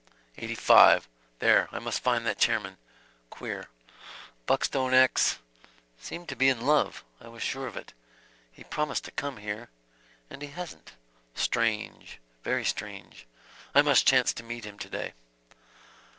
[0.39, 1.07] Eighty five.
[1.37, 1.69] There.
[1.71, 2.77] I must find that chairman.
[3.29, 3.67] Queer....
[4.47, 5.37] Buckstone acts....
[5.99, 7.03] Seemed to be in love.....
[7.21, 7.93] I was sure of it.
[8.51, 9.69] He promised to come here...
[10.27, 10.93] and he hasn't....
[11.35, 12.17] Strange.
[12.43, 13.27] Very strange....
[13.75, 15.13] I must chance to meet him to day."